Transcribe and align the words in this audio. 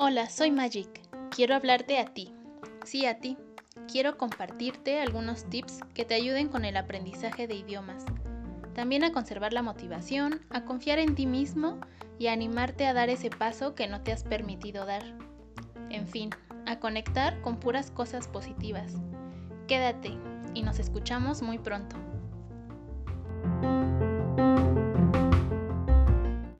Hola, 0.00 0.30
soy 0.30 0.52
Magic. 0.52 0.88
Quiero 1.34 1.56
hablarte 1.56 1.98
a 1.98 2.04
ti. 2.04 2.32
Sí, 2.84 3.04
a 3.04 3.18
ti. 3.18 3.36
Quiero 3.90 4.16
compartirte 4.16 5.00
algunos 5.00 5.50
tips 5.50 5.80
que 5.92 6.04
te 6.04 6.14
ayuden 6.14 6.46
con 6.46 6.64
el 6.64 6.76
aprendizaje 6.76 7.48
de 7.48 7.56
idiomas. 7.56 8.04
También 8.76 9.02
a 9.02 9.10
conservar 9.10 9.52
la 9.52 9.64
motivación, 9.64 10.46
a 10.50 10.64
confiar 10.64 11.00
en 11.00 11.16
ti 11.16 11.26
mismo 11.26 11.80
y 12.16 12.28
a 12.28 12.32
animarte 12.32 12.86
a 12.86 12.94
dar 12.94 13.10
ese 13.10 13.28
paso 13.28 13.74
que 13.74 13.88
no 13.88 14.02
te 14.02 14.12
has 14.12 14.22
permitido 14.22 14.86
dar. 14.86 15.02
En 15.90 16.06
fin, 16.06 16.30
a 16.64 16.78
conectar 16.78 17.40
con 17.40 17.58
puras 17.58 17.90
cosas 17.90 18.28
positivas. 18.28 18.94
Quédate 19.66 20.16
y 20.54 20.62
nos 20.62 20.78
escuchamos 20.78 21.42
muy 21.42 21.58
pronto. 21.58 21.96